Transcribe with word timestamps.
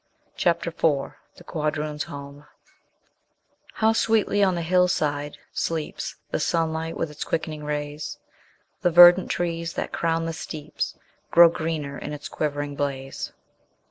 CHAPTER 0.35 0.69
IV 0.71 1.11
THE 1.35 1.43
QUADROON'S 1.43 2.05
HOME 2.05 2.47
"How 3.73 3.93
sweetly 3.93 4.41
on 4.43 4.55
the 4.55 4.63
hill 4.63 4.87
side 4.87 5.37
sleeps 5.53 6.15
The 6.31 6.39
sunlight 6.39 6.97
with 6.97 7.11
its 7.11 7.23
quickening 7.23 7.63
rays! 7.63 8.17
The 8.81 8.89
verdant 8.89 9.29
trees 9.29 9.73
that 9.73 9.93
crown 9.93 10.25
the 10.25 10.33
steeps, 10.33 10.97
Grow 11.29 11.49
greener 11.49 11.99
in 11.99 12.13
its 12.13 12.29
quivering 12.29 12.73
blaze." 12.75 13.31